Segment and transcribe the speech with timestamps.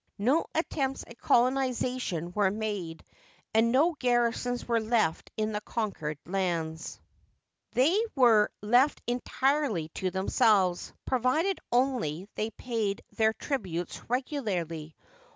[0.17, 3.03] No attempts at colonization were made,
[3.53, 6.99] and no garrisons were left in the conquered lands.
[7.73, 14.95] They were left entirely to themselves, provided only they paid their tributes regularly.